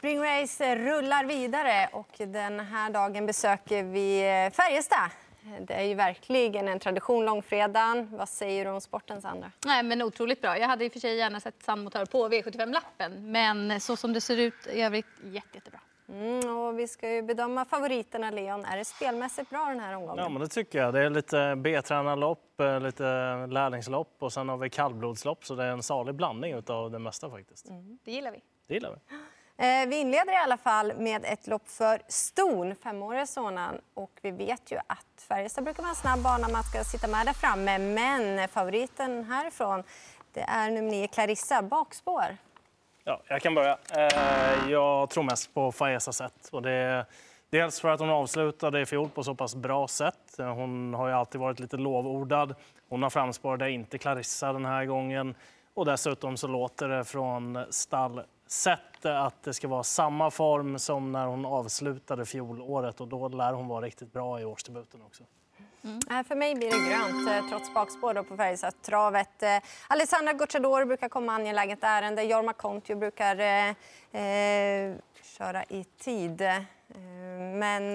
Springrace 0.00 0.76
rullar 0.76 1.24
vidare 1.24 1.88
och 1.92 2.08
den 2.18 2.60
här 2.60 2.90
dagen 2.90 3.26
besöker 3.26 3.82
vi 3.82 4.20
Färjestad. 4.52 5.10
Det 5.60 5.74
är 5.74 5.82
ju 5.84 5.94
verkligen 5.94 6.68
en 6.68 6.78
tradition 6.80 7.24
långfredagen. 7.24 8.08
Vad 8.16 8.28
säger 8.28 8.64
du 8.64 8.70
om 8.70 8.80
sporten, 8.80 9.22
Sandra? 9.22 9.52
Nej, 9.66 9.82
men 9.82 10.02
otroligt 10.02 10.40
bra. 10.40 10.58
Jag 10.58 10.68
hade 10.68 10.84
i 10.84 10.88
och 10.88 10.92
för 10.92 11.00
sig 11.00 11.16
gärna 11.16 11.40
sett 11.40 11.62
sandmotör 11.62 12.06
på 12.06 12.28
V75-lappen, 12.28 13.32
men 13.32 13.80
så 13.80 13.96
som 13.96 14.12
det 14.12 14.20
ser 14.20 14.36
ut 14.36 14.66
i 14.72 14.82
övrigt, 14.82 15.06
jätte, 15.22 15.48
jättebra. 15.52 15.80
Mm, 16.08 16.56
och 16.56 16.78
vi 16.78 16.88
ska 16.88 17.10
ju 17.10 17.22
bedöma 17.22 17.64
favoriterna, 17.64 18.30
Leon. 18.30 18.64
Är 18.64 18.76
det 18.76 18.84
spelmässigt 18.84 19.50
bra 19.50 19.66
den 19.66 19.80
här 19.80 19.96
omgången? 19.96 20.24
Ja, 20.24 20.28
men 20.28 20.40
det 20.40 20.48
tycker 20.48 20.78
jag. 20.78 20.94
Det 20.94 21.00
är 21.00 21.10
lite 21.10 21.56
B-tränarlopp, 21.56 22.60
eh, 22.60 22.80
lite 22.80 23.02
lärlingslopp 23.46 24.16
och 24.18 24.32
sen 24.32 24.48
har 24.48 24.56
vi 24.56 24.70
kallblodslopp. 24.70 25.44
Så 25.44 25.54
det 25.54 25.64
är 25.64 25.70
en 25.70 25.82
salig 25.82 26.14
blandning 26.14 26.62
av 26.66 26.90
det 26.90 26.98
mesta 26.98 27.30
faktiskt. 27.30 27.68
Mm, 27.68 27.98
det 28.04 28.12
gillar 28.12 28.32
vi. 28.32 28.42
Det 28.66 28.74
gillar 28.74 28.90
vi. 28.90 29.16
Eh, 29.60 29.88
vi 29.88 30.00
inleder 30.00 30.32
i 30.32 30.36
alla 30.36 30.56
fall 30.56 30.92
med 30.96 31.24
ett 31.24 31.46
lopp 31.46 31.68
för 31.68 32.02
Ston, 32.08 32.74
femåriga 32.74 33.26
sonen. 33.26 33.80
Och 33.94 34.10
vi 34.22 34.30
vet 34.30 34.72
ju 34.72 34.76
att 34.86 35.24
Färjestad 35.28 35.64
brukar 35.64 35.82
vara 35.82 35.90
en 35.90 35.96
snabb 35.96 36.22
bana, 36.22 36.48
man 36.48 36.62
ska 36.62 36.84
sitta 36.84 37.08
med 37.08 37.26
där 37.26 37.32
framme. 37.32 37.78
Men 37.78 38.48
favoriten 38.48 39.24
härifrån, 39.24 39.82
det 40.32 40.40
är 40.40 40.70
nummer 40.70 40.90
9 40.90 41.08
Clarissa, 41.08 41.62
bakspår. 41.62 42.36
Ja, 43.04 43.20
jag 43.28 43.42
kan 43.42 43.54
börja. 43.54 43.78
Eh, 43.96 44.70
jag 44.70 45.10
tror 45.10 45.24
mest 45.24 45.54
på 45.54 45.72
Faezas 45.72 46.16
sätt. 46.16 46.48
Och 46.52 46.62
det 46.62 46.72
är 46.72 47.04
dels 47.50 47.80
för 47.80 47.88
att 47.88 48.00
hon 48.00 48.10
avslutade 48.10 48.80
i 48.80 48.86
fjol 48.86 49.08
på 49.08 49.24
så 49.24 49.34
pass 49.34 49.54
bra 49.54 49.88
sätt. 49.88 50.34
Hon 50.38 50.94
har 50.94 51.08
ju 51.08 51.14
alltid 51.14 51.40
varit 51.40 51.60
lite 51.60 51.76
lovordad. 51.76 52.54
Hon 52.88 53.02
har 53.02 53.10
framspår 53.10 53.56
det 53.56 53.64
är 53.64 53.68
inte 53.68 53.98
Clarissa 53.98 54.52
den 54.52 54.64
här 54.64 54.84
gången. 54.84 55.34
Och 55.74 55.84
dessutom 55.84 56.36
så 56.36 56.46
låter 56.46 56.88
det 56.88 57.04
från 57.04 57.64
stall 57.70 58.22
sett 58.52 59.04
att 59.04 59.42
det 59.42 59.54
ska 59.54 59.68
vara 59.68 59.82
samma 59.82 60.30
form 60.30 60.78
som 60.78 61.12
när 61.12 61.26
hon 61.26 61.44
avslutade 61.44 62.26
fjolåret 62.26 63.00
och 63.00 63.08
då 63.08 63.28
lär 63.28 63.52
hon 63.52 63.68
vara 63.68 63.86
riktigt 63.86 64.12
bra 64.12 64.40
i 64.40 64.44
årsdebuten 64.44 65.02
också. 65.02 65.24
Mm. 65.84 66.24
För 66.24 66.34
mig 66.34 66.54
blir 66.54 66.70
det 66.70 66.90
grönt, 66.90 67.28
eh, 67.28 67.48
trots 67.50 67.74
bakspår 67.74 68.22
på 68.22 68.36
Färjestadstravet. 68.36 69.42
Eh, 69.42 69.58
Alessandra 69.88 70.32
Gocciador 70.32 70.84
brukar 70.84 71.08
komma 71.08 71.32
angeläget 71.32 71.78
ärende. 71.82 72.22
Jorma 72.22 72.52
Kontio 72.52 72.96
brukar 72.96 73.38
eh, 73.40 73.68
eh 74.22 74.96
köra 75.22 75.64
i 75.64 75.84
tid. 75.84 76.42
Men 77.58 77.94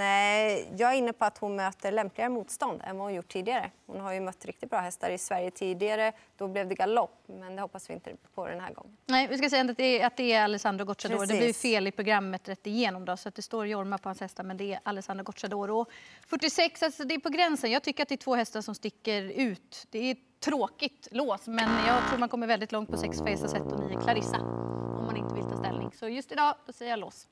jag 0.78 0.94
är 0.94 0.94
inne 0.94 1.14
på 1.14 1.26
att 1.26 1.38
hon 1.38 1.56
möter 1.56 1.92
lämpligare 1.92 2.30
motstånd 2.30 2.82
än 2.84 2.98
vad 2.98 3.08
hon 3.08 3.14
gjort 3.14 3.28
tidigare. 3.28 3.72
Hon 3.86 4.00
har 4.00 4.14
ju 4.14 4.20
mött 4.20 4.46
riktigt 4.46 4.70
bra 4.70 4.80
hästar 4.80 5.10
i 5.10 5.18
Sverige 5.18 5.52
tidigare. 5.52 6.12
Då 6.38 6.48
blev 6.48 6.68
det 6.68 6.76
galopp, 6.76 7.24
men 7.26 7.56
det 7.56 7.62
hoppas 7.62 7.90
vi 7.90 7.94
inte 7.94 8.12
på 8.36 8.48
den 8.48 8.60
här 8.60 8.74
gången. 8.74 8.98
Nej, 9.06 9.28
vi 9.28 9.38
ska 9.38 9.50
säga 9.50 9.72
att 9.72 9.78
det 9.78 10.02
är, 10.02 10.08
att 10.08 10.18
det 10.18 10.34
är 10.34 10.44
Alessandro 10.44 10.86
Gocciadoro. 10.86 11.26
Det 11.26 11.38
blir 11.38 11.54
fel 11.54 11.88
i 11.88 11.92
programmet 11.92 12.50
rätt 12.50 12.68
igenom 12.68 13.06
då, 13.06 13.18
så 13.18 13.30
att 13.30 13.36
det 13.36 13.42
står 13.42 13.68
Jorma 13.68 13.98
på 13.98 14.10
hans 14.10 14.22
hästar, 14.22 14.44
men 14.44 14.58
det 14.58 14.74
är 14.74 14.80
Alessandro 14.84 15.24
Gocciadoro. 15.24 15.86
46, 16.28 16.84
alltså 16.84 17.04
det 17.04 17.16
är 17.16 17.20
på 17.20 17.30
gränsen. 17.30 17.72
Jag 17.72 17.84
tycker 17.84 18.04
att 18.04 18.10
det 18.10 18.16
är 18.16 18.18
två 18.18 18.36
hästar 18.36 18.62
som 18.62 18.76
sticker 18.76 19.22
ut. 19.22 19.88
Det 19.90 20.12
är 20.12 20.18
tråkigt 20.40 21.08
lås, 21.12 21.48
men 21.48 21.86
jag 21.88 22.08
tror 22.10 22.20
man 22.20 22.30
kommer 22.30 22.48
väldigt 22.48 22.72
långt 22.72 22.90
på 22.90 22.98
sex 22.98 23.20
Faces 23.20 23.54
1 23.54 23.62
och 23.62 23.80
9 23.80 24.02
Clarissa 24.02 24.38
om 24.38 25.06
man 25.06 25.18
inte 25.18 25.36
vill 25.36 25.44
ta 25.44 25.58
ställning. 25.58 25.92
Så 26.00 26.10
just 26.10 26.32
idag, 26.32 26.56
då 26.66 26.74
säger 26.74 26.92
jag 26.92 27.00
lås. 27.00 27.28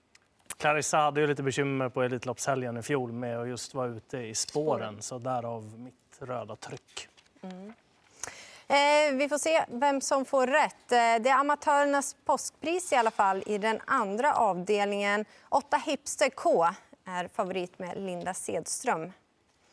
Clarissa 0.63 0.97
hade 0.97 1.21
ju 1.21 1.27
lite 1.27 1.43
bekymmer 1.43 1.89
på 1.89 2.03
Elitloppshelgen 2.03 2.77
i 2.77 2.81
fjol 2.81 3.11
med 3.11 3.39
att 3.39 3.47
just 3.47 3.73
vara 3.73 3.87
ute 3.87 4.17
i 4.17 4.35
spåren, 4.35 5.01
så 5.01 5.17
därav 5.17 5.79
mitt 5.79 6.19
röda 6.19 6.55
tryck. 6.55 7.07
Mm. 7.41 7.73
Eh, 8.67 9.17
vi 9.17 9.29
får 9.29 9.37
se 9.37 9.65
vem 9.67 10.01
som 10.01 10.25
får 10.25 10.47
rätt. 10.47 10.91
Eh, 10.91 11.23
det 11.23 11.29
är 11.29 11.39
amatörernas 11.39 12.15
påskpris 12.25 12.93
i 12.93 12.95
alla 12.95 13.11
fall 13.11 13.43
i 13.45 13.57
den 13.57 13.79
andra 13.85 14.33
avdelningen. 14.33 15.25
Åtta 15.49 15.77
Hipster 15.77 16.29
K 16.29 16.67
är 17.05 17.27
favorit 17.27 17.79
med 17.79 17.97
Linda 17.97 18.33
Sedström. 18.33 19.11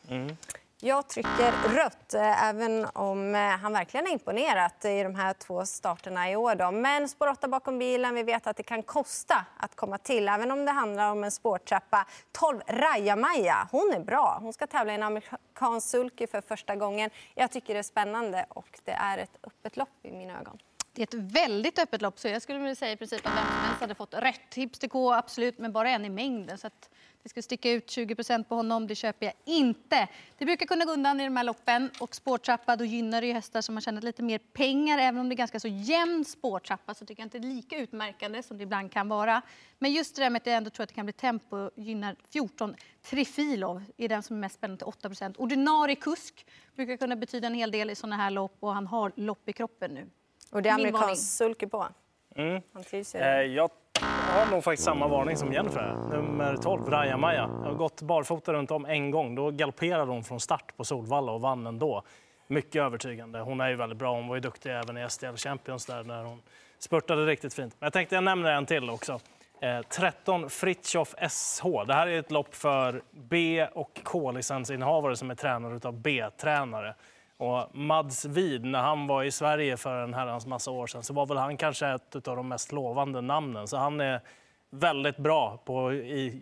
Mm. 0.07 0.37
Jag 0.83 1.07
trycker 1.07 1.51
rött, 1.75 2.13
eh, 2.13 2.49
även 2.49 2.85
om 2.93 3.35
eh, 3.35 3.41
han 3.41 3.73
verkligen 3.73 4.05
har 4.05 4.13
imponerat 4.13 4.85
i 4.85 5.03
de 5.03 5.15
här 5.15 5.33
två 5.33 5.65
starterna 5.65 6.31
i 6.31 6.35
år. 6.35 6.55
Då. 6.55 6.71
Men 6.71 7.09
spår 7.09 7.27
8 7.27 7.47
bakom 7.47 7.79
bilen, 7.79 8.15
vi 8.15 8.23
vet 8.23 8.47
att 8.47 8.57
det 8.57 8.63
kan 8.63 8.83
kosta 8.83 9.45
att 9.57 9.75
komma 9.75 9.97
till, 9.97 10.29
även 10.29 10.51
om 10.51 10.65
det 10.65 10.71
handlar 10.71 11.11
om 11.11 11.23
en 11.23 11.31
spårtrappa. 11.31 12.05
12 12.31 12.61
Raja-Maja, 12.67 13.67
hon 13.71 13.93
är 13.93 13.99
bra. 13.99 14.37
Hon 14.41 14.53
ska 14.53 14.67
tävla 14.67 14.91
i 14.91 14.95
en 14.95 15.03
amerikansk 15.03 15.89
sulky 15.89 16.27
för 16.27 16.41
första 16.41 16.75
gången. 16.75 17.09
Jag 17.35 17.51
tycker 17.51 17.73
det 17.73 17.79
är 17.79 17.83
spännande 17.83 18.45
och 18.49 18.79
det 18.83 18.91
är 18.91 19.17
ett 19.17 19.37
öppet 19.43 19.77
lopp 19.77 19.89
i 20.03 20.11
mina 20.11 20.39
ögon. 20.39 20.57
Det 20.93 21.01
är 21.01 21.17
ett 21.17 21.33
väldigt 21.33 21.79
öppet 21.79 22.01
lopp, 22.01 22.19
så 22.19 22.27
jag 22.27 22.41
skulle 22.41 22.59
vilja 22.59 22.75
säga 22.75 22.91
i 22.91 22.97
princip 22.97 23.27
att 23.27 23.33
vem 23.35 23.45
som 23.45 23.65
helst 23.65 23.81
hade 23.81 23.95
fått 23.95 24.13
rätt. 24.13 24.55
Hipster 24.55 24.87
K, 24.87 25.13
absolut, 25.13 25.57
men 25.57 25.71
bara 25.71 25.89
en 25.89 26.05
i 26.05 26.09
mängden. 26.09 26.57
Så 26.57 26.67
att 26.67 26.89
det 27.23 27.29
skulle 27.29 27.43
sticka 27.43 27.71
ut 27.71 27.87
20% 27.87 28.43
på 28.43 28.55
honom, 28.55 28.87
det 28.87 28.95
köper 28.95 29.25
jag 29.25 29.33
inte. 29.45 30.07
Det 30.37 30.45
brukar 30.45 30.65
kunna 30.65 30.85
gå 30.85 30.91
undan 30.91 31.21
i 31.21 31.23
de 31.23 31.37
här 31.37 31.43
loppen 31.43 31.89
och 31.99 32.15
spårtrappa, 32.15 32.75
då 32.75 32.85
gynnar 32.85 33.21
det 33.21 33.27
ju 33.27 33.33
hästar 33.33 33.61
som 33.61 33.75
har 33.75 33.81
tjänat 33.81 34.03
lite 34.03 34.23
mer 34.23 34.37
pengar. 34.37 34.97
Även 34.97 35.21
om 35.21 35.29
det 35.29 35.35
är 35.35 35.37
ganska 35.37 35.59
så 35.59 35.67
jämn 35.67 36.25
spårtrappa 36.25 36.93
så 36.93 37.05
tycker 37.05 37.21
jag 37.21 37.25
inte 37.25 37.39
det 37.39 37.47
är 37.47 37.53
lika 37.55 37.77
utmärkande 37.77 38.43
som 38.43 38.57
det 38.57 38.63
ibland 38.63 38.91
kan 38.91 39.09
vara. 39.09 39.41
Men 39.79 39.91
just 39.91 40.15
det 40.15 40.21
där 40.21 40.29
med 40.29 40.39
att 40.39 40.45
jag 40.45 40.55
ändå 40.55 40.69
tror 40.69 40.83
att 40.83 40.89
det 40.89 40.95
kan 40.95 41.05
bli 41.05 41.13
tempo 41.13 41.69
gynnar 41.75 42.15
14. 42.29 42.75
Trifilov 43.01 43.83
är 43.97 44.09
den 44.09 44.23
som 44.23 44.35
är 44.35 44.39
mest 44.39 44.55
spännande 44.55 44.85
till 44.85 45.09
8 45.09 45.33
Ordinarie 45.37 45.95
kusk 45.95 46.45
brukar 46.75 46.97
kunna 46.97 47.15
betyda 47.15 47.47
en 47.47 47.53
hel 47.53 47.71
del 47.71 47.89
i 47.89 47.95
sådana 47.95 48.17
här 48.17 48.31
lopp 48.31 48.57
och 48.59 48.73
han 48.73 48.87
har 48.87 49.11
lopp 49.15 49.49
i 49.49 49.53
kroppen 49.53 49.91
nu. 49.91 50.09
Och 50.51 50.61
det 50.61 50.69
är 50.69 50.73
amerikansk 50.73 51.37
sulky 51.37 51.67
på? 51.67 51.87
Mm. 52.35 52.61
Han 52.73 52.83
trivs 52.83 53.15
eh, 53.15 53.41
jag 53.41 53.69
har 54.01 54.51
nog 54.51 54.63
faktiskt 54.63 54.85
samma 54.85 55.07
varning 55.07 55.37
som 55.37 55.53
Jennifer. 55.53 55.95
Nummer 56.11 56.57
12, 56.57 56.89
Raja 56.89 57.17
Maja. 57.17 57.49
Jag 57.63 57.69
har 57.69 57.73
gått 57.73 58.01
barfota 58.01 58.53
runt 58.53 58.71
om 58.71 58.85
en 58.85 59.11
gång. 59.11 59.35
Då 59.35 59.51
galopperade 59.51 60.11
hon 60.11 60.23
från 60.23 60.39
start 60.39 60.77
på 60.77 60.83
Solvalla 60.83 61.31
och 61.31 61.41
vann 61.41 61.67
ändå. 61.67 62.03
Mycket 62.47 62.81
övertygande. 62.81 63.39
Hon 63.39 63.61
är 63.61 63.69
ju 63.69 63.75
väldigt 63.75 63.97
bra. 63.97 64.13
Hon 64.13 64.27
var 64.27 64.35
ju 64.35 64.41
duktig 64.41 64.69
även 64.69 64.97
i 64.97 65.09
STL 65.09 65.35
Champions 65.35 65.85
där 65.85 66.03
när 66.03 66.23
hon 66.23 66.41
spurtade 66.79 67.25
riktigt 67.25 67.53
fint. 67.53 67.75
Men 67.79 67.85
jag 67.85 67.93
tänkte 67.93 68.15
jag 68.15 68.23
nämner 68.23 68.51
en 68.51 68.65
till 68.65 68.89
också. 68.89 69.19
Eh, 69.61 69.81
13 69.81 70.49
Fritjof 70.49 71.15
SH. 71.29 71.63
Det 71.87 71.93
här 71.93 72.07
är 72.07 72.19
ett 72.19 72.31
lopp 72.31 72.55
för 72.55 73.01
B 73.11 73.67
och 73.73 73.99
K-licensinnehavare 74.03 75.15
som 75.15 75.31
är 75.31 75.35
tränare 75.35 75.79
av 75.87 76.01
B-tränare. 76.01 76.95
Och 77.41 77.75
Mads 77.75 78.25
Wid, 78.25 78.65
när 78.65 78.81
han 78.81 79.07
var 79.07 79.23
i 79.23 79.31
Sverige 79.31 79.77
för 79.77 80.03
en 80.03 80.13
herrans 80.13 80.45
massa 80.45 80.71
år 80.71 80.87
sedan 80.87 81.03
så 81.03 81.13
var 81.13 81.25
väl 81.25 81.37
han 81.37 81.57
kanske 81.57 81.87
ett 81.87 82.27
av 82.27 82.35
de 82.35 82.47
mest 82.47 82.71
lovande 82.71 83.21
namnen. 83.21 83.67
Så 83.67 83.77
han 83.77 84.01
är 84.01 84.21
väldigt 84.69 85.17
bra 85.17 85.57
på 85.65 85.93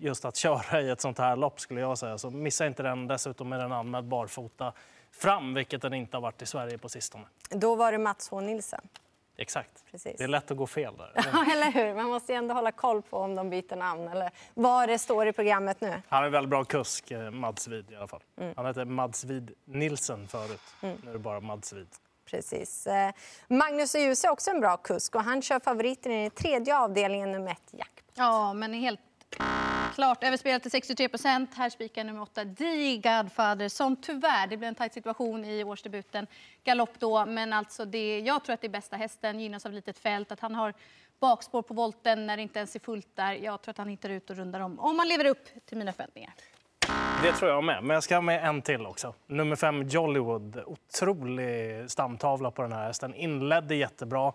just 0.01 0.25
att 0.25 0.35
köra 0.35 0.81
i 0.81 0.89
ett 0.89 1.01
sånt 1.01 1.17
här 1.17 1.35
lopp 1.35 1.59
skulle 1.59 1.81
jag 1.81 1.97
säga. 1.97 2.17
Så 2.17 2.29
missa 2.29 2.67
inte 2.67 2.83
den. 2.83 3.07
Dessutom 3.07 3.53
är 3.53 3.57
den 3.57 3.71
anmäld 3.71 4.07
barfota 4.07 4.73
fram, 5.11 5.53
vilket 5.53 5.81
den 5.81 5.93
inte 5.93 6.17
har 6.17 6.21
varit 6.21 6.41
i 6.41 6.45
Sverige 6.45 6.77
på 6.77 6.89
sistone. 6.89 7.25
Då 7.49 7.75
var 7.75 7.91
det 7.91 7.97
Mats 7.97 8.29
H 8.29 8.41
Nilsen. 8.41 8.81
Exakt. 9.41 9.85
Precis. 9.91 10.17
Det 10.17 10.23
är 10.23 10.27
lätt 10.27 10.51
att 10.51 10.57
gå 10.57 10.67
fel 10.67 10.97
där. 10.97 11.11
Ja, 11.15 11.51
eller 11.51 11.71
hur? 11.87 11.95
Man 11.95 12.05
måste 12.05 12.33
ändå 12.33 12.53
hålla 12.53 12.71
koll 12.71 13.01
på 13.01 13.17
om 13.17 13.35
de 13.35 13.49
byter 13.49 13.75
namn 13.75 14.07
eller 14.07 14.31
vad 14.53 14.89
det 14.89 14.99
står 14.99 15.27
i 15.27 15.33
programmet 15.33 15.81
nu. 15.81 16.01
Han 16.07 16.23
är 16.23 16.29
väldigt 16.29 16.49
bra 16.49 16.63
kusk, 16.63 17.11
eh, 17.11 17.31
Mads 17.31 17.67
Vid 17.67 17.91
i 17.91 17.95
alla 17.95 18.07
fall. 18.07 18.23
Mm. 18.37 18.53
Han 18.57 18.65
hette 18.65 18.85
Mads 18.85 19.23
Vid 19.23 19.51
Nilsen 19.65 20.27
förut. 20.27 20.61
Mm. 20.81 20.97
Nu 21.03 21.09
är 21.09 21.13
det 21.13 21.19
bara 21.19 21.39
Mads 21.39 21.73
Vid. 21.73 21.87
Precis. 22.25 22.87
Eh, 22.87 23.11
Magnus 23.47 23.95
Djuse 23.95 24.27
är 24.27 24.31
också 24.31 24.51
en 24.51 24.59
bra 24.59 24.77
kusk 24.77 25.15
och 25.15 25.23
han 25.23 25.41
kör 25.41 25.59
favoriten 25.59 26.11
i 26.11 26.29
tredje 26.29 26.77
avdelningen 26.77 27.31
nummer 27.31 27.51
ett, 27.51 27.69
Jackpot. 27.71 28.13
Ja, 28.15 28.53
men 28.53 28.73
helt 28.73 28.99
Klart 29.95 30.23
överspelat 30.23 30.61
till 30.61 30.71
63 30.71 31.09
procent. 31.09 31.49
Här 31.55 31.69
spikar 31.69 32.03
nummer 32.03 32.21
8, 32.21 32.45
The 32.45 32.97
Godfather, 32.97 33.69
som 33.69 33.95
tyvärr, 33.95 34.47
det 34.47 34.57
blir 34.57 34.67
en 34.67 34.75
tajt 34.75 34.93
situation 34.93 35.45
i 35.45 35.63
årsdebuten. 35.63 36.27
Galopp 36.63 36.99
då, 36.99 37.25
men 37.25 37.53
alltså 37.53 37.85
det, 37.85 38.19
jag 38.19 38.43
tror 38.43 38.53
att 38.53 38.61
det 38.61 38.67
är 38.67 38.69
bästa 38.69 38.95
hästen, 38.95 39.39
gynnas 39.39 39.65
av 39.65 39.73
litet 39.73 39.99
fält. 39.99 40.31
Att 40.31 40.39
han 40.39 40.55
har 40.55 40.73
bakspår 41.19 41.61
på 41.61 41.73
volten 41.73 42.27
när 42.27 42.37
det 42.37 42.43
inte 42.43 42.59
ens 42.59 42.75
är 42.75 42.79
fullt 42.79 43.15
där. 43.15 43.33
Jag 43.33 43.61
tror 43.61 43.71
att 43.71 43.77
han 43.77 43.89
hittar 43.89 44.09
ut 44.09 44.29
och 44.29 44.35
rundar 44.35 44.59
om, 44.59 44.79
om 44.79 44.99
han 44.99 45.07
lever 45.07 45.25
upp 45.25 45.47
till 45.65 45.77
mina 45.77 45.93
förväntningar. 45.93 46.33
Det 47.23 47.31
tror 47.31 47.51
jag 47.51 47.63
med, 47.63 47.83
men 47.83 47.93
jag 47.93 48.03
ska 48.03 48.15
ha 48.15 48.21
med 48.21 48.45
en 48.45 48.61
till 48.61 48.85
också. 48.85 49.13
Nummer 49.27 49.55
fem, 49.55 49.83
Jollywood. 49.83 50.63
Otrolig 50.65 51.91
stamtavla 51.91 52.51
på 52.51 52.61
den 52.61 52.71
här 52.71 52.87
hästen. 52.87 53.15
Inledde 53.15 53.75
jättebra. 53.75 54.33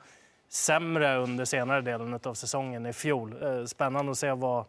Sämre 0.49 1.17
under 1.17 1.45
senare 1.45 1.81
delen 1.81 2.21
av 2.25 2.35
säsongen 2.35 2.87
i 2.87 2.93
fjol. 2.93 3.43
Eh, 3.43 3.65
spännande 3.65 4.13
att 4.13 4.19
se 4.19 4.33
vad 4.33 4.65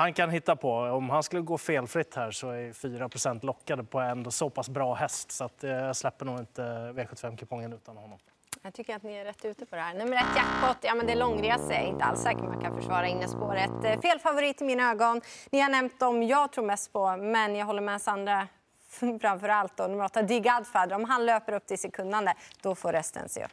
han 0.00 0.12
kan 0.12 0.30
hitta 0.30 0.56
på. 0.56 0.72
Om 0.72 1.10
han 1.10 1.22
skulle 1.22 1.42
gå 1.42 1.58
felfritt 1.58 2.14
här 2.14 2.30
så 2.30 2.50
är 2.50 2.72
4% 2.72 3.46
lockade 3.46 3.84
på 3.84 4.00
en 4.00 4.30
så 4.30 4.50
pass 4.50 4.68
bra 4.68 4.94
häst. 4.94 5.32
Så 5.32 5.44
att 5.44 5.64
eh, 5.64 5.70
jag 5.70 5.96
släpper 5.96 6.24
nog 6.24 6.38
inte 6.38 6.62
V75-kupongen 6.62 7.72
utan 7.72 7.96
honom. 7.96 8.18
Jag 8.62 8.74
tycker 8.74 8.96
att 8.96 9.02
ni 9.02 9.14
är 9.14 9.24
rätt 9.24 9.44
ute 9.44 9.66
på 9.66 9.76
det 9.76 9.82
här. 9.82 9.94
Nummer 9.94 10.16
ett, 10.16 10.36
jackpot. 10.36 10.76
Ja, 10.80 10.94
men 10.94 11.06
det 11.06 11.12
är 11.12 11.16
långresa. 11.16 11.72
Jag 11.72 11.82
är 11.82 11.86
inte 11.86 12.04
alls 12.04 12.22
säker 12.22 12.42
man 12.42 12.60
kan 12.60 12.76
försvara 12.76 13.08
innespåret. 13.08 13.84
Eh, 13.84 14.00
fel 14.00 14.18
favorit 14.18 14.60
i 14.60 14.64
mina 14.64 14.90
ögon. 14.90 15.20
Ni 15.50 15.60
har 15.60 15.70
nämnt 15.70 16.00
dem 16.00 16.22
jag 16.22 16.52
tror 16.52 16.64
mest 16.64 16.92
på, 16.92 17.16
men 17.16 17.56
jag 17.56 17.66
håller 17.66 17.82
med 17.82 18.02
Sandra 18.02 18.48
framför 19.20 19.48
allt. 19.48 19.78
Nummer 19.78 20.04
åtta, 20.04 20.22
Dig 20.22 20.40
Godfather. 20.40 20.96
Om 20.96 21.04
han 21.04 21.26
löper 21.26 21.52
upp 21.52 21.66
till 21.66 21.78
sekundande, 21.78 22.32
då 22.62 22.74
får 22.74 22.92
resten 22.92 23.28
se 23.28 23.44
upp. 23.44 23.52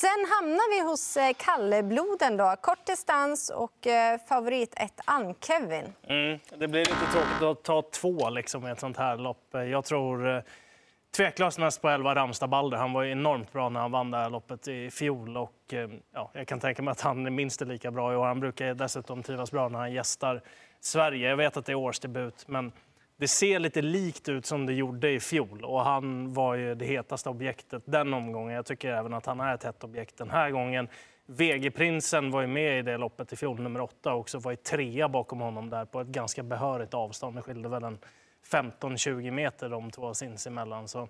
Sen 0.00 0.26
hamnar 0.28 0.76
vi 0.76 0.90
hos 0.90 1.16
eh, 1.16 1.32
Kallebloden. 1.36 2.36
Då. 2.36 2.54
Kort 2.60 2.86
distans 2.86 3.50
och 3.50 3.86
eh, 3.86 4.18
favorit 4.28 4.74
ett 4.76 5.00
Ann-Kevin. 5.04 5.92
Mm, 6.02 6.38
det 6.58 6.68
blir 6.68 6.80
lite 6.80 7.12
tråkigt 7.12 7.42
att 7.42 7.62
ta 7.62 7.82
två 7.82 8.30
liksom, 8.30 8.66
i 8.66 8.70
ett 8.70 8.80
sånt 8.80 8.96
här 8.96 9.16
lopp. 9.16 9.44
Jag 9.52 9.84
tror 9.84 10.36
eh, 10.36 10.42
tveklöst 11.16 11.58
mest 11.58 11.82
på 11.82 11.88
11 11.88 12.14
Ramstad 12.14 12.46
Balder. 12.46 12.78
Han 12.78 12.92
var 12.92 13.04
enormt 13.04 13.52
bra 13.52 13.68
när 13.68 13.80
han 13.80 13.90
vann 13.90 14.10
det 14.10 14.16
här 14.16 14.30
loppet 14.30 14.68
i 14.68 14.90
fjol. 14.90 15.36
Och, 15.36 15.74
ja, 16.14 16.30
jag 16.32 16.48
kan 16.48 16.60
tänka 16.60 16.82
mig 16.82 16.92
att 16.92 17.00
han 17.00 17.26
är 17.26 17.30
minst 17.30 17.60
lika 17.60 17.90
bra 17.90 18.12
i 18.12 18.16
år. 18.16 18.26
Han 18.26 18.40
brukar 18.40 18.74
dessutom 18.74 19.22
trivas 19.22 19.50
bra 19.50 19.68
när 19.68 19.78
han 19.78 19.92
gästar 19.92 20.42
Sverige. 20.80 21.28
Jag 21.28 21.36
vet 21.36 21.56
att 21.56 21.66
det 21.66 21.72
är 21.72 21.76
årsdebut, 21.76 22.44
men 22.48 22.72
det 23.18 23.28
ser 23.28 23.58
lite 23.58 23.82
likt 23.82 24.28
ut 24.28 24.46
som 24.46 24.66
det 24.66 24.72
gjorde 24.72 25.10
i 25.10 25.20
fjol 25.20 25.64
och 25.64 25.80
han 25.80 26.34
var 26.34 26.54
ju 26.54 26.74
det 26.74 26.84
hetaste 26.84 27.28
objektet 27.28 27.82
den 27.86 28.14
omgången. 28.14 28.54
Jag 28.54 28.66
tycker 28.66 28.88
även 28.88 29.14
att 29.14 29.26
han 29.26 29.40
är 29.40 29.54
ett 29.54 29.64
hett 29.64 29.84
objekt 29.84 30.18
den 30.18 30.30
här 30.30 30.50
gången. 30.50 30.88
VG-prinsen 31.26 32.30
var 32.30 32.40
ju 32.40 32.46
med 32.46 32.78
i 32.78 32.82
det 32.82 32.96
loppet 32.96 33.32
i 33.32 33.36
fjol, 33.36 33.60
nummer 33.60 33.80
åtta, 33.80 34.12
och 34.12 34.20
också 34.20 34.38
var 34.38 34.52
i 34.52 34.56
trea 34.56 35.08
bakom 35.08 35.40
honom 35.40 35.70
där 35.70 35.84
på 35.84 36.00
ett 36.00 36.08
ganska 36.08 36.42
behörigt 36.42 36.94
avstånd. 36.94 37.36
Det 37.36 37.42
skilde 37.42 37.68
väl 37.68 37.84
en 37.84 37.98
15-20 38.50 39.30
meter 39.30 39.68
de 39.68 39.90
två 39.90 40.14
sinsemellan. 40.14 40.88
Så 40.88 41.08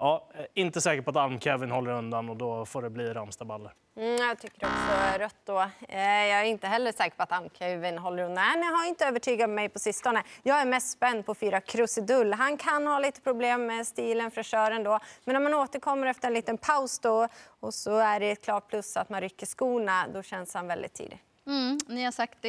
Ja, 0.00 0.28
eh, 0.34 0.44
inte 0.54 0.80
säker 0.80 1.02
på 1.02 1.10
att 1.10 1.16
Alm-Kevin 1.16 1.70
håller 1.70 1.92
undan 1.92 2.28
och 2.28 2.36
då 2.36 2.66
får 2.66 2.82
det 2.82 2.90
bli 2.90 3.12
Ramstadballer. 3.12 3.72
Mm, 3.96 4.16
jag 4.16 4.38
tycker 4.38 4.66
också 4.66 5.18
rött 5.18 5.36
då. 5.44 5.60
Eh, 5.88 6.00
jag 6.00 6.40
är 6.40 6.44
inte 6.44 6.66
heller 6.66 6.92
säker 6.92 7.16
på 7.16 7.22
att 7.22 7.32
Alm-Kevin 7.32 7.98
håller 7.98 8.22
undan. 8.22 8.44
Han 8.44 8.62
har 8.62 8.88
inte 8.88 9.06
övertygat 9.06 9.50
mig 9.50 9.68
på 9.68 9.78
sistone. 9.78 10.22
Jag 10.42 10.60
är 10.60 10.66
mest 10.66 10.90
spänd 10.90 11.26
på 11.26 11.34
fyra 11.34 11.60
Krusidull. 11.60 12.32
Han 12.32 12.56
kan 12.56 12.86
ha 12.86 12.98
lite 12.98 13.20
problem 13.20 13.66
med 13.66 13.86
stilen, 13.86 14.30
fräschören 14.30 14.84
då. 14.84 14.98
Men 15.24 15.32
när 15.32 15.40
man 15.40 15.54
återkommer 15.54 16.06
efter 16.06 16.28
en 16.28 16.34
liten 16.34 16.58
paus 16.58 16.98
då 16.98 17.28
och 17.60 17.74
så 17.74 17.96
är 17.96 18.20
det 18.20 18.30
ett 18.30 18.44
klart 18.44 18.68
plus 18.68 18.96
att 18.96 19.08
man 19.08 19.20
rycker 19.20 19.46
skorna, 19.46 20.06
då 20.14 20.22
känns 20.22 20.54
han 20.54 20.66
väldigt 20.66 20.94
tidig. 20.94 21.22
Mm, 21.46 21.78
ni 21.88 22.04
har 22.04 22.12
sagt 22.12 22.38
det 22.40 22.48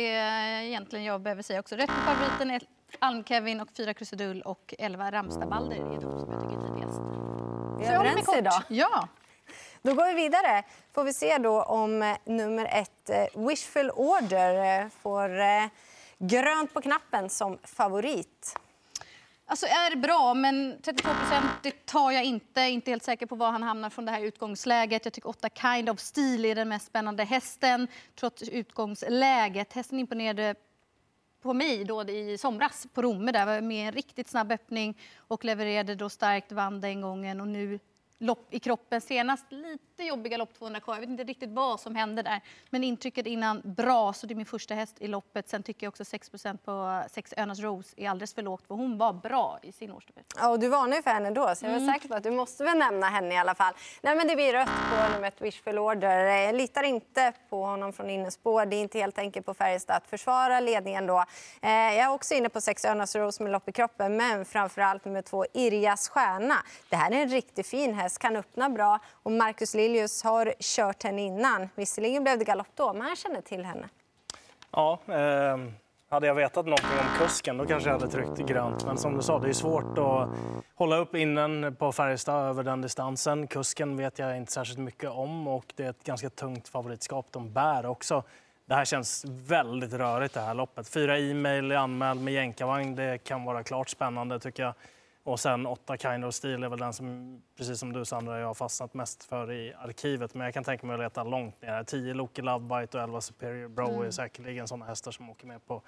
egentligen 0.65 1.05
jag 1.05 1.21
behöver 1.21 1.43
säga 1.43 1.59
också. 1.59 1.75
Rätt 1.75 1.87
på 1.87 1.93
favoriten 1.93 2.51
är 2.51 2.61
Alm-Kevin 2.99 3.61
och 3.61 3.69
fyra 3.77 3.93
Krusidull 3.93 4.41
och 4.41 4.75
elva 4.79 5.11
Ramstadbalder 5.11 5.75
i 5.75 5.95
ett 5.95 6.01
som 6.01 6.31
jag 6.31 6.41
tycker 6.41 6.57
är 6.57 6.67
tidigast. 6.67 7.36
Vi 7.79 7.85
är 7.85 7.95
överens 7.95 8.35
idag. 8.37 8.63
Ja. 8.67 9.07
Då 9.81 9.93
går 9.93 10.05
vi 10.07 10.13
vidare. 10.13 10.63
Får 10.93 11.03
vi 11.03 11.13
se 11.13 11.37
då 11.37 11.63
om 11.63 12.03
eh, 12.03 12.17
nummer 12.25 12.65
ett, 12.65 13.09
eh, 13.09 13.47
Wishful 13.47 13.91
Order, 13.91 14.81
eh, 14.81 14.89
får 15.01 15.29
grönt 16.17 16.73
på 16.73 16.81
knappen 16.81 17.29
som 17.29 17.57
favorit. 17.63 18.59
Alltså 19.45 19.65
är 19.65 19.95
bra, 19.95 20.33
men 20.33 20.77
32 20.83 21.09
det 21.63 21.85
tar 21.85 22.11
jag 22.11 22.23
inte. 22.23 22.61
Inte 22.61 22.91
helt 22.91 23.03
säker 23.03 23.25
på 23.25 23.35
var 23.35 23.51
han 23.51 23.63
hamnar 23.63 23.89
från 23.89 24.05
det 24.05 24.11
här 24.11 24.21
utgångsläget. 24.21 25.05
Jag 25.05 25.13
tycker 25.13 25.29
8 25.29 25.49
Kind 25.49 25.89
of 25.89 25.99
Steel 25.99 26.45
är 26.45 26.55
den 26.55 26.69
mest 26.69 26.87
spännande 26.87 27.23
hästen 27.23 27.87
trots 28.19 28.43
utgångsläget. 28.43 29.73
Hästen 29.73 29.99
imponerade 29.99 30.55
på 31.41 31.53
mig 31.53 31.83
då 31.83 32.03
i 32.03 32.37
somras 32.37 32.87
på 32.93 33.01
Romme 33.01 33.31
där 33.31 33.61
med 33.61 33.87
en 33.87 33.91
riktigt 33.91 34.29
snabb 34.29 34.51
öppning 34.51 34.97
och 35.17 35.45
levererade 35.45 35.95
då 35.95 36.09
starkt, 36.09 36.51
vann 36.51 36.81
den 36.81 37.01
gången 37.01 37.41
och 37.41 37.47
nu 37.47 37.79
lopp 38.19 38.53
i 38.53 38.59
kroppen 38.59 39.01
senast. 39.01 39.45
Lite 39.49 40.03
jobbiga 40.03 40.37
lopp 40.37 40.53
200 40.53 40.79
kvar. 40.79 40.95
Jag 40.95 41.01
vet 41.01 41.09
inte 41.09 41.23
riktigt 41.23 41.49
vad 41.49 41.79
som 41.79 41.95
hände 41.95 42.21
där. 42.21 42.41
Men 42.69 42.83
intrycket 42.83 43.27
innan 43.27 43.61
bra, 43.63 44.13
så 44.13 44.27
det 44.27 44.33
är 44.33 44.35
min 44.35 44.45
första 44.45 44.73
häst 44.73 44.95
i 44.99 45.07
loppet. 45.07 45.49
Sen 45.49 45.63
tycker 45.63 45.85
jag 45.85 45.91
också 45.91 46.03
6% 46.03 46.57
på 46.57 47.03
6 47.09 47.33
Önas 47.37 47.59
Rose 47.59 47.93
är 47.97 48.09
alldeles 48.09 48.33
för 48.33 48.41
lågt 48.41 48.67
för 48.67 48.75
hon 48.75 48.97
var 48.97 49.13
bra 49.13 49.59
i 49.63 49.71
sin 49.71 49.91
årsdebut. 49.91 50.25
Ja, 50.37 50.49
och 50.49 50.59
du 50.59 50.67
varnar 50.67 50.95
ju 50.95 51.03
för 51.03 51.11
henne 51.11 51.31
då 51.31 51.55
så 51.55 51.65
jag 51.65 51.73
är 51.73 51.77
mm. 51.77 51.93
säker 51.93 52.07
på 52.07 52.15
att 52.15 52.23
du 52.23 52.31
måste 52.31 52.63
väl 52.63 52.77
nämna 52.77 53.09
henne 53.09 53.33
i 53.33 53.37
alla 53.37 53.55
fall. 53.55 53.73
Nej 54.01 54.15
men 54.15 54.27
det 54.27 54.35
blir 54.35 54.53
rött 54.53 54.69
på 54.91 55.13
nummer 55.13 55.27
ett 55.27 55.41
Wishful 55.41 55.79
Order. 55.79 56.17
Jag 56.17 56.55
litar 56.55 56.83
inte 56.83 57.33
på 57.49 57.65
honom 57.65 57.93
från 57.93 58.09
innespår. 58.09 58.65
Det 58.65 58.75
är 58.75 58.81
inte 58.81 58.99
helt 58.99 59.17
enkelt 59.17 59.45
på 59.45 59.53
Färjestad 59.53 59.95
att 59.95 60.07
försvara 60.07 60.59
ledningen 60.59 61.07
då. 61.07 61.25
Eh, 61.61 61.71
jag 61.71 61.97
är 61.97 62.11
också 62.11 62.33
inne 62.33 62.49
på 62.49 62.61
6 62.61 62.85
Önas 62.85 63.15
Rose 63.15 63.43
med 63.43 63.51
lopp 63.51 63.69
i 63.69 63.71
kroppen 63.71 64.17
men 64.17 64.45
framförallt 64.45 65.05
med 65.05 65.25
två 65.25 65.45
Irjas 65.53 66.09
Stjärna. 66.09 66.55
Det 66.89 66.95
här 66.95 67.11
är 67.11 67.15
en 67.15 67.29
riktigt 67.29 67.67
fin 67.67 67.93
häst 67.93 68.06
häst 68.07 68.19
kan 68.19 68.35
öppna 68.35 68.69
bra. 68.69 68.99
Och 69.23 69.31
Marcus 69.31 69.73
Liljus 69.73 70.23
har 70.23 70.53
kört 70.59 71.03
henne 71.03 71.21
innan. 71.21 71.69
Visserligen 71.75 72.23
blev 72.23 72.39
det 72.39 72.45
galopp 72.45 72.75
då, 72.75 72.93
men 72.93 73.01
han 73.01 73.15
känner 73.15 73.41
till 73.41 73.65
henne. 73.65 73.89
Ja, 74.71 74.99
eh, 75.07 75.57
hade 76.09 76.27
jag 76.27 76.35
vetat 76.35 76.65
någonting 76.65 76.99
om 76.99 77.19
kusken 77.19 77.57
då 77.57 77.65
kanske 77.65 77.89
jag 77.89 77.99
hade 77.99 78.11
tryckt 78.11 78.49
grönt. 78.49 78.85
Men 78.85 78.97
som 78.97 79.15
du 79.15 79.21
sa, 79.21 79.39
det 79.39 79.49
är 79.49 79.53
svårt 79.53 79.97
att 79.97 80.29
hålla 80.75 80.97
upp 80.97 81.15
innen 81.15 81.75
på 81.75 81.91
Färjestad 81.91 82.49
över 82.49 82.63
den 82.63 82.81
distansen. 82.81 83.47
Kusken 83.47 83.97
vet 83.97 84.19
jag 84.19 84.37
inte 84.37 84.51
särskilt 84.51 84.79
mycket 84.79 85.09
om 85.09 85.47
och 85.47 85.65
det 85.75 85.85
är 85.85 85.89
ett 85.89 86.03
ganska 86.03 86.29
tungt 86.29 86.67
favoritskap 86.67 87.25
de 87.31 87.53
bär 87.53 87.85
också. 87.85 88.23
Det 88.65 88.75
här 88.75 88.85
känns 88.85 89.25
väldigt 89.27 89.93
rörigt 89.93 90.33
det 90.33 90.41
här 90.41 90.53
loppet. 90.53 90.89
Fyra 90.89 91.19
e-mail 91.19 91.71
anmäld 91.71 92.21
med 92.21 92.33
jänkarvagn, 92.33 92.95
det 92.95 93.17
kan 93.17 93.43
vara 93.43 93.63
klart 93.63 93.89
spännande 93.89 94.39
tycker 94.39 94.63
jag. 94.63 94.73
Och 95.27 95.39
sen 95.39 95.65
åtta 95.65 95.97
Kind 95.97 96.25
of 96.25 96.33
Steel 96.35 96.63
är 96.63 96.69
väl 96.69 96.79
den 96.79 96.93
som, 96.93 97.41
precis 97.57 97.79
som 97.79 97.93
du 97.93 98.05
Sandra, 98.05 98.39
jag 98.39 98.47
har 98.47 98.53
fastnat 98.53 98.93
mest 98.93 99.23
för 99.23 99.51
i 99.51 99.73
arkivet. 99.73 100.33
Men 100.33 100.45
jag 100.45 100.53
kan 100.53 100.63
tänka 100.63 100.87
mig 100.87 100.93
att 100.93 100.99
leta 100.99 101.23
långt 101.23 101.61
ner. 101.61 101.83
10 101.83 102.13
Loki 102.13 102.41
Lovebite 102.41 102.97
och 102.97 103.03
11 103.03 103.21
Superior 103.21 103.67
Bro 103.67 103.89
mm. 103.89 104.07
är 104.07 104.11
säkerligen 104.11 104.67
sådana 104.67 104.85
hästar 104.85 105.11
som 105.11 105.29
åker 105.29 105.47
med 105.47 105.65
på 105.65 105.81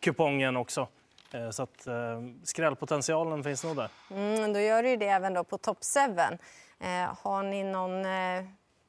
kupongen 0.00 0.56
också. 0.56 0.88
Eh, 1.32 1.50
så 1.50 1.62
att 1.62 1.86
eh, 1.86 1.94
skrällpotentialen 2.42 3.44
finns 3.44 3.64
nog 3.64 3.76
där. 3.76 3.88
Mm, 4.10 4.52
då 4.52 4.60
gör 4.60 4.82
du 4.82 4.96
det 4.96 5.08
även 5.08 5.34
då 5.34 5.44
på 5.44 5.58
Top 5.58 5.78
7. 5.94 6.00
Eh, 6.80 7.16
har 7.22 7.42
ni 7.42 7.64
någon 7.64 8.04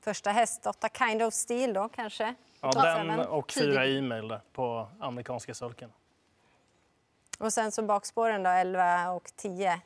första 0.01 0.31
häst, 0.31 0.65
8 0.65 0.89
Kind 0.89 1.21
of 1.21 1.33
Steel 1.33 1.73
då 1.73 1.89
kanske? 1.89 2.35
Ja, 2.61 2.71
den 2.71 3.19
och 3.19 3.51
fyra 3.51 3.85
e-mail 3.85 4.37
på 4.53 4.87
amerikanska 4.99 5.53
sulken. 5.53 5.91
Och 7.39 7.53
sen 7.53 7.71
så 7.71 7.83
bakspåren 7.83 8.43
då, 8.43 8.49
11 8.49 9.11
och 9.11 9.31
10. 9.35 9.81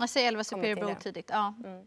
Jag 0.00 0.08
säger 0.10 0.28
11 0.28 0.44
Superior 0.44 0.76
Bowl 0.86 0.94
tidigt. 0.96 1.30
Ja. 1.32 1.54
Mm. 1.64 1.86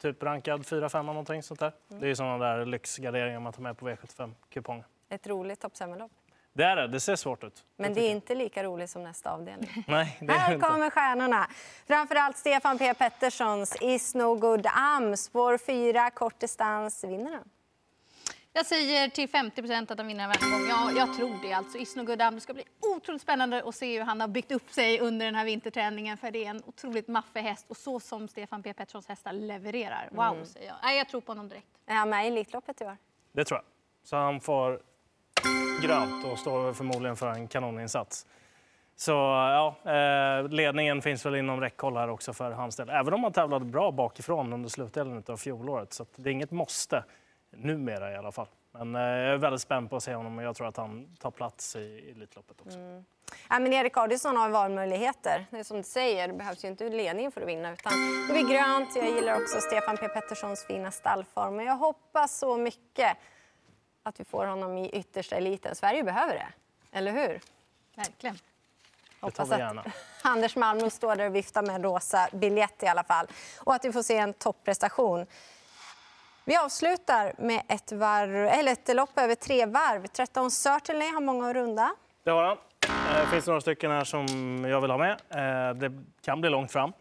Typ 0.00 0.22
rankad 0.22 0.62
4-5 0.62 1.02
någonting 1.02 1.42
sånt 1.42 1.60
där. 1.60 1.72
Mm. 1.90 2.00
Det 2.02 2.08
är 2.10 2.14
sådana 2.14 2.38
där 2.44 2.66
lyxgarderingar 2.66 3.40
man 3.40 3.52
tar 3.52 3.62
med 3.62 3.78
på 3.78 3.88
V75-kupongen. 3.88 4.84
Ett 5.08 5.26
roligt 5.26 5.60
topp 5.60 5.72
7-lopp. 5.72 6.12
Det 6.52 6.64
är 6.64 6.76
det, 6.76 6.88
det 6.88 7.00
ser 7.00 7.16
svårt 7.16 7.44
ut. 7.44 7.64
Men 7.76 7.94
det 7.94 8.00
är 8.00 8.10
inte 8.10 8.34
lika 8.34 8.64
roligt 8.64 8.90
som 8.90 9.02
nästa 9.02 9.30
avdelning. 9.30 9.84
Nej, 9.88 10.18
det 10.20 10.32
Här 10.32 10.54
inte. 10.54 10.66
kommer 10.66 10.90
stjärnorna. 10.90 11.48
Framförallt 11.86 12.36
Stefan 12.36 12.78
P 12.78 12.94
Petterssons 12.94 13.76
Is 13.80 14.14
No 14.14 14.34
Good 14.34 14.66
Am. 14.66 15.16
Spår 15.16 15.58
4, 15.58 16.10
kort 16.10 16.38
distans. 16.38 17.04
Vinner 17.04 17.32
han? 17.32 17.48
Jag 18.56 18.66
säger 18.66 19.08
till 19.08 19.28
50 19.28 19.62
procent 19.62 19.90
att 19.90 19.98
han 19.98 20.06
vinner 20.06 20.26
varje 20.26 20.58
gång. 20.58 20.68
Ja, 20.68 20.90
jag 20.96 21.16
tror 21.16 21.38
det. 21.42 21.52
Alltså, 21.52 21.78
Isno 21.78 22.04
Gudam. 22.04 22.34
Det 22.34 22.40
ska 22.40 22.54
bli 22.54 22.64
otroligt 22.96 23.22
spännande 23.22 23.62
att 23.66 23.74
se 23.74 23.98
hur 23.98 24.04
han 24.04 24.20
har 24.20 24.28
byggt 24.28 24.52
upp 24.52 24.70
sig 24.70 25.00
under 25.00 25.26
den 25.26 25.34
här 25.34 25.44
vinterträningen. 25.44 26.16
För 26.16 26.30
det 26.30 26.44
är 26.44 26.50
en 26.50 26.62
otroligt 26.66 27.08
maffig 27.08 27.40
häst 27.40 27.66
och 27.68 27.76
så 27.76 28.00
som 28.00 28.28
Stefan 28.28 28.62
P 28.62 28.74
Petterssons 28.74 29.08
hästar 29.08 29.32
levererar. 29.32 30.08
Wow, 30.10 30.24
mm. 30.24 30.46
säger 30.46 30.66
jag. 30.66 30.76
Nej, 30.82 30.98
jag 30.98 31.08
tror 31.08 31.20
på 31.20 31.32
honom 31.32 31.48
direkt. 31.48 31.66
Är 31.86 31.94
han 31.94 32.10
med 32.10 32.24
i 32.24 32.28
Elitloppet 32.28 32.80
i 32.80 32.84
år? 32.84 32.96
Det 33.32 33.44
tror 33.44 33.58
jag. 33.58 33.64
Så 34.08 34.16
han 34.16 34.40
får 34.40 34.80
grönt 35.82 36.26
och 36.26 36.38
står 36.38 36.72
förmodligen 36.72 37.16
för 37.16 37.28
en 37.28 37.48
kanoninsats. 37.48 38.26
Så 38.96 39.12
ja, 39.12 39.76
eh, 39.84 40.48
ledningen 40.48 41.02
finns 41.02 41.26
väl 41.26 41.34
inom 41.34 41.60
räckhåll 41.60 41.96
här 41.96 42.08
också 42.08 42.32
för 42.32 42.50
hans 42.50 42.76
del. 42.76 42.90
Även 42.90 43.14
om 43.14 43.22
han 43.22 43.32
tävlade 43.32 43.64
bra 43.64 43.90
bakifrån 43.90 44.52
under 44.52 44.68
slutdelen 44.68 45.22
av 45.28 45.36
fjolåret. 45.36 45.92
Så 45.92 46.06
det 46.16 46.30
är 46.30 46.32
inget 46.32 46.50
måste. 46.50 47.04
Numera 47.56 48.12
i 48.12 48.16
alla 48.16 48.32
fall. 48.32 48.46
Men 48.72 48.94
eh, 48.94 49.00
jag 49.00 49.34
är 49.34 49.36
väldigt 49.36 49.60
spänd 49.60 49.90
på 49.90 49.96
att 49.96 50.02
se 50.02 50.14
honom 50.14 50.38
och 50.38 50.44
jag 50.44 50.56
tror 50.56 50.68
att 50.68 50.76
han 50.76 51.16
tar 51.20 51.30
plats 51.30 51.76
i 51.76 52.10
Elitloppet 52.16 52.60
också. 52.60 52.78
Mm. 52.78 53.04
Ja, 53.48 53.58
men 53.58 53.72
Erik 53.72 53.96
Adielsson 53.96 54.36
har 54.36 54.48
valmöjligheter. 54.48 55.46
Det 55.50 55.58
är 55.58 55.64
som 55.64 55.76
du 55.76 55.82
säger, 55.82 56.28
det 56.28 56.34
behövs 56.34 56.64
ju 56.64 56.68
inte 56.68 56.88
ledning 56.88 57.32
för 57.32 57.40
att 57.40 57.48
vinna. 57.48 57.72
Utan 57.72 57.92
det 58.28 58.32
blir 58.32 58.54
grönt. 58.54 58.96
Jag 58.96 59.10
gillar 59.10 59.42
också 59.42 59.60
Stefan 59.60 59.96
P 59.96 60.08
Petterssons 60.08 60.66
fina 60.66 60.90
stallform. 60.90 61.56
Men 61.56 61.66
jag 61.66 61.76
hoppas 61.76 62.38
så 62.38 62.56
mycket 62.56 63.16
att 64.02 64.20
vi 64.20 64.24
får 64.24 64.46
honom 64.46 64.78
i 64.78 64.88
yttersta 64.88 65.36
eliten. 65.36 65.74
Sverige 65.74 66.02
behöver 66.02 66.34
det, 66.34 66.48
eller 66.92 67.12
hur? 67.12 67.40
Verkligen. 67.94 68.38
Hoppas 69.20 69.50
att 69.50 69.86
Anders 70.22 70.56
Malmö 70.56 70.90
står 70.90 71.16
där 71.16 71.26
och 71.26 71.34
viftar 71.34 71.62
med 71.62 71.74
en 71.74 71.82
rosa 71.82 72.28
biljett 72.32 72.82
i 72.82 72.86
alla 72.86 73.04
fall. 73.04 73.26
Och 73.60 73.74
att 73.74 73.84
vi 73.84 73.92
får 73.92 74.02
se 74.02 74.16
en 74.16 74.32
topprestation. 74.32 75.26
Vi 76.46 76.56
avslutar 76.56 77.34
med 77.38 77.62
ett, 77.68 77.92
varv, 77.92 78.34
eller 78.36 78.72
ett 78.72 78.96
lopp 78.96 79.18
över 79.18 79.34
tre 79.34 79.66
varv. 79.66 80.06
13 80.06 80.50
Certainly 80.50 81.06
har 81.06 81.20
många 81.20 81.48
att 81.48 81.56
runda. 81.56 81.94
Det 82.24 82.30
har 82.30 82.42
han. 82.42 82.56
Eh, 82.88 83.20
det 83.20 83.26
finns 83.26 83.46
några 83.46 83.60
stycken 83.60 83.90
här 83.90 84.04
som 84.04 84.26
jag 84.64 84.80
vill 84.80 84.90
ha 84.90 84.98
med. 84.98 85.10
Eh, 85.10 85.74
det 85.74 85.92
kan 86.22 86.40
bli 86.40 86.50
långt 86.50 86.72
fram. 86.72 86.92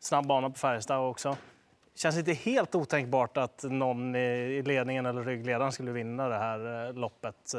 Snabb 0.00 0.26
bana 0.26 0.50
på 0.50 0.58
Färjestad 0.58 1.10
också. 1.10 1.36
känns 1.94 2.16
inte 2.18 2.32
helt 2.32 2.74
otänkbart 2.74 3.36
att 3.36 3.62
någon 3.62 4.16
i 4.16 4.62
ledningen 4.62 5.06
eller 5.06 5.22
ryggledaren 5.22 5.72
skulle 5.72 5.92
vinna 5.92 6.28
det 6.28 6.38
här 6.38 6.88
eh, 6.88 6.94
loppet, 6.94 7.54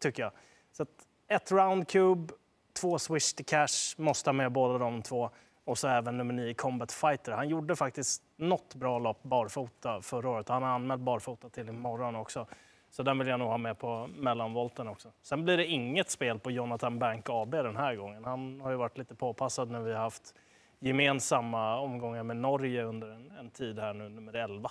tycker 0.00 0.22
jag. 0.22 0.32
Så 0.72 0.86
ett 1.28 1.52
round 1.52 1.88
cube, 1.88 2.32
två 2.80 2.98
swish 2.98 3.34
to 3.36 3.44
cash, 3.46 3.94
måste 3.96 4.30
ha 4.30 4.32
med 4.32 4.52
båda 4.52 4.78
de 4.78 5.02
två. 5.02 5.30
Och 5.66 5.78
så 5.78 5.88
även 5.88 6.16
nummer 6.16 6.34
9 6.34 6.54
Combat 6.54 6.92
Fighter. 6.92 7.32
Han 7.32 7.48
gjorde 7.48 7.76
faktiskt 7.76 8.22
något 8.36 8.74
bra 8.74 8.98
lopp 8.98 9.22
barfota 9.22 10.02
förra 10.02 10.28
året. 10.28 10.48
Han 10.48 10.62
har 10.62 10.70
anmält 10.70 11.00
barfota 11.00 11.48
till 11.48 11.68
imorgon 11.68 12.16
också. 12.16 12.46
Så 12.90 13.02
den 13.02 13.18
vill 13.18 13.28
jag 13.28 13.38
nog 13.38 13.48
ha 13.48 13.58
med 13.58 13.78
på 13.78 14.08
mellanvolten 14.16 14.88
också. 14.88 15.12
Sen 15.22 15.44
blir 15.44 15.56
det 15.56 15.66
inget 15.66 16.10
spel 16.10 16.38
på 16.38 16.50
Jonathan 16.50 16.98
Bank 16.98 17.26
AB 17.28 17.50
den 17.50 17.76
här 17.76 17.94
gången. 17.94 18.24
Han 18.24 18.60
har 18.60 18.70
ju 18.70 18.76
varit 18.76 18.98
lite 18.98 19.14
påpassad 19.14 19.70
när 19.70 19.80
vi 19.80 19.92
har 19.92 20.00
haft 20.00 20.34
gemensamma 20.78 21.78
omgångar 21.78 22.22
med 22.22 22.36
Norge 22.36 22.82
under 22.82 23.08
en, 23.08 23.30
en 23.30 23.50
tid 23.50 23.78
här 23.78 23.94
nu, 23.94 24.08
nummer 24.08 24.34
11. 24.34 24.70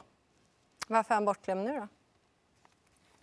Varför 0.87 1.13
är 1.13 1.15
han 1.15 1.25
bortglömd 1.25 1.63
nu 1.63 1.79
då? 1.79 1.87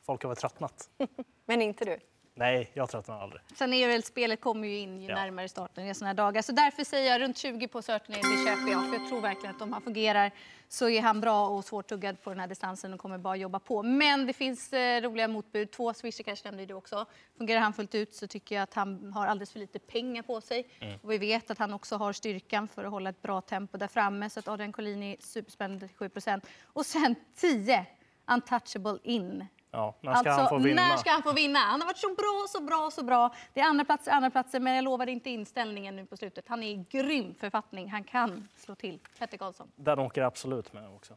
Folk 0.02 0.22
har 0.22 0.28
väl 0.28 0.36
tröttnat? 0.36 0.90
Men 1.46 1.62
inte 1.62 1.84
du? 1.84 1.98
Nej, 2.34 2.70
jag 2.74 2.90
tröttnar 2.90 3.20
aldrig. 3.20 3.42
Sen 3.54 3.72
är 3.72 3.88
väl 3.88 4.02
spelet 4.02 4.40
kommer 4.40 4.68
ju 4.68 4.78
in 4.78 5.00
ju 5.00 5.08
Ja. 5.08 5.14
närmare 5.14 5.48
starten 5.48 5.86
i 5.86 5.94
såna 5.94 6.06
här 6.08 6.14
dagar. 6.14 6.42
Så 6.42 6.52
därför 6.52 6.84
säger 6.84 7.12
jag 7.12 7.20
runt 7.20 7.38
20 7.38 7.68
på 7.68 7.82
Certainly, 7.82 8.20
det 8.20 8.50
köper 8.50 8.72
jag. 8.72 8.88
För 8.90 8.96
jag 8.98 9.08
tror 9.08 9.20
verkligen 9.20 9.54
att 9.56 9.62
om 9.62 9.72
han 9.72 9.82
fungerar 9.82 10.30
så 10.68 10.88
är 10.88 11.02
han 11.02 11.20
bra 11.20 11.48
och 11.48 11.64
svårtuggad 11.64 12.22
på 12.22 12.30
den 12.30 12.40
här 12.40 12.46
distansen 12.46 12.94
och 12.94 13.00
kommer 13.00 13.18
bara 13.18 13.36
jobba 13.36 13.58
på. 13.58 13.82
Men 13.82 14.26
det 14.26 14.32
finns 14.32 14.72
eh, 14.72 15.00
roliga 15.02 15.28
motbud. 15.28 15.70
Två 15.70 15.94
Swisher 15.94 16.24
Cash 16.24 16.36
nämnde 16.44 16.66
du 16.66 16.74
också. 16.74 17.06
Fungerar 17.38 17.60
han 17.60 17.72
fullt 17.72 17.94
ut 17.94 18.14
så 18.14 18.26
tycker 18.26 18.54
jag 18.54 18.62
att 18.62 18.74
han 18.74 19.12
har 19.12 19.26
alldeles 19.26 19.52
för 19.52 19.58
lite 19.58 19.78
pengar 19.78 20.22
på 20.22 20.40
sig. 20.40 20.68
Och 21.02 21.12
vi 21.12 21.18
vet 21.18 21.50
att 21.50 21.58
han 21.58 21.72
också 21.72 21.96
har 21.96 22.12
styrkan 22.12 22.68
för 22.68 22.84
att 22.84 22.90
hålla 22.90 23.10
ett 23.10 23.22
bra 23.22 23.40
tempo 23.40 23.78
där 23.78 23.88
framme. 23.88 24.30
Så 24.30 24.40
att 24.40 24.48
Adrian 24.48 24.72
Collini 24.72 25.16
superspännande 25.20 25.88
till 25.88 25.96
7% 25.96 26.40
Och 26.64 26.86
sen 26.86 27.14
10 27.36 27.86
Untouchable 28.26 28.98
in. 29.02 29.46
Ja, 29.74 29.94
när 30.00 30.14
ska 30.14 30.30
han 30.30 30.48
få 30.48 30.58
vinna? 30.58 30.82
Alltså, 30.82 30.94
När 30.94 30.96
ska 31.00 31.10
han 31.10 31.22
få 31.22 31.32
vinna? 31.32 31.58
Han 31.58 31.80
har 31.80 31.86
varit 31.86 31.98
så 31.98 32.14
bra, 32.14 32.46
så 32.48 32.60
bra, 32.60 32.90
så 32.90 33.04
bra. 33.04 33.34
Det 33.52 33.60
är 33.60 33.64
andra 33.64 33.84
platser, 33.84 34.10
andra 34.12 34.30
platser, 34.30 34.60
men 34.60 34.74
jag 34.74 34.84
lovar 34.84 35.06
inte 35.06 35.30
inställningen 35.30 35.96
nu 35.96 36.06
på 36.06 36.16
slutet. 36.16 36.44
Han 36.48 36.62
är 36.62 36.70
i 36.70 36.84
grym 36.90 37.34
författning. 37.40 37.90
Han 37.90 38.04
kan 38.04 38.48
slå 38.56 38.74
till. 38.74 38.98
Petter 39.18 39.38
Karlsson. 39.38 39.68
Den 39.76 39.98
åker 39.98 40.22
absolut 40.22 40.72
med 40.72 40.88
också. 40.88 41.14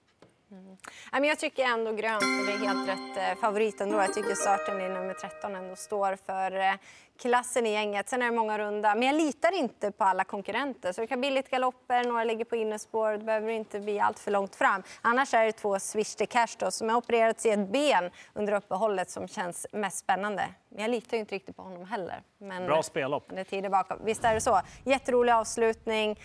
Men 1.11 1.23
jag 1.23 1.39
tycker 1.39 1.63
ändå 1.63 1.91
grönt 1.91 2.23
är 2.23 2.51
det 2.51 2.65
helt 2.67 2.89
rätt 2.89 3.17
eh, 3.17 3.41
favorit 3.41 3.81
ändå. 3.81 3.97
Jag 3.97 4.13
tycker 4.13 4.35
starten 4.35 4.81
i 4.81 4.89
nummer 4.89 5.13
13 5.13 5.55
ändå 5.55 5.75
står 5.75 6.15
för 6.25 6.59
eh, 6.59 6.73
klassen 7.19 7.65
i 7.65 7.71
gänget. 7.71 8.09
Sen 8.09 8.21
är 8.21 8.25
det 8.25 8.31
många 8.31 8.57
runda, 8.59 8.95
men 8.95 9.03
jag 9.03 9.15
litar 9.15 9.51
inte 9.51 9.91
på 9.91 10.03
alla 10.03 10.23
konkurrenter. 10.23 10.91
Så 10.91 11.01
det 11.01 11.07
kan 11.07 11.19
bli 11.19 11.31
lite 11.31 11.49
galopper, 11.49 12.03
några 12.03 12.23
ligger 12.23 12.45
på 12.45 12.55
innerspår. 12.55 13.11
Det 13.11 13.23
behöver 13.23 13.49
inte 13.49 13.79
bli 13.79 13.99
allt 13.99 14.19
för 14.19 14.31
långt 14.31 14.55
fram. 14.55 14.83
Annars 15.01 15.33
är 15.33 15.45
det 15.45 15.51
två 15.51 15.79
Swish 15.79 16.15
to 16.15 16.25
Cash 16.29 16.55
då, 16.59 16.71
som 16.71 16.89
har 16.89 16.95
opererats 16.95 17.45
i 17.45 17.49
ett 17.49 17.69
ben 17.69 18.11
under 18.33 18.53
uppehållet 18.53 19.09
som 19.09 19.27
känns 19.27 19.67
mest 19.71 19.97
spännande. 19.97 20.43
Men 20.69 20.81
jag 20.81 20.91
litar 20.91 21.17
inte 21.17 21.35
riktigt 21.35 21.55
på 21.55 21.61
honom 21.61 21.85
heller. 21.85 22.21
Men, 22.37 22.65
Bra 22.65 22.83
spellopp. 22.83 23.29
det 23.29 23.39
är 23.39 23.43
tider 23.43 23.69
bakom. 23.69 23.97
Visst 24.05 24.23
är 24.23 24.33
det 24.33 24.41
så. 24.41 24.61
Jätterolig 24.83 25.33
avslutning. 25.33 26.19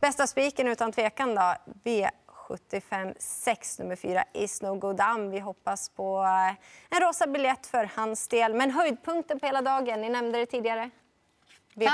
Bästa 0.00 0.26
spiken 0.26 0.68
utan 0.68 0.92
tvekan 0.92 1.34
då. 1.34 1.54
V75 1.84 2.08
6 3.18 3.78
nummer 3.78 3.96
4 3.96 4.24
Is 4.32 4.62
No 4.62 4.74
Go 4.74 4.92
Down. 4.92 5.30
Vi 5.30 5.38
hoppas 5.40 5.88
på 5.88 6.22
eh, 6.22 6.96
en 6.96 7.00
rosa 7.06 7.26
biljett 7.26 7.66
för 7.66 7.90
hans 7.96 8.28
del. 8.28 8.54
Men 8.54 8.70
höjdpunkten 8.70 9.40
på 9.40 9.46
hela 9.46 9.62
dagen, 9.62 10.00
ni 10.00 10.08
nämnde 10.08 10.38
det 10.38 10.46
tidigare. 10.46 10.90
V-. 11.74 11.90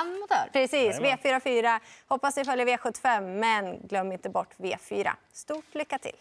Precis, 0.52 1.00
Jajamän. 1.00 1.18
V44. 1.18 1.80
Hoppas 2.08 2.36
ni 2.36 2.44
följer 2.44 2.66
V75, 2.66 3.20
men 3.20 3.80
glöm 3.86 4.12
inte 4.12 4.28
bort 4.28 4.54
V4. 4.56 5.10
Stort 5.32 5.74
lycka 5.74 5.98
till! 5.98 6.16